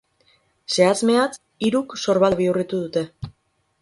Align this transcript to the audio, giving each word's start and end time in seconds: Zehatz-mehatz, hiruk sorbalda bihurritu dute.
Zehatz-mehatz, 0.75 1.37
hiruk 1.67 1.95
sorbalda 2.05 2.41
bihurritu 2.43 2.85
dute. 2.87 3.09